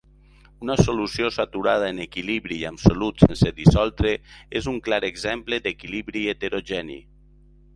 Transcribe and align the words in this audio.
Una 0.67 0.75
solució 0.85 1.27
saturada 1.35 1.89
en 1.95 1.99
equilibri 2.05 2.57
amb 2.69 2.81
solut 2.85 3.21
sense 3.25 3.53
dissoldre, 3.59 4.15
és 4.61 4.71
un 4.73 4.81
clar 4.89 5.03
exemple 5.11 5.61
d'equilibri 5.67 6.25
heterogeni. 6.33 6.99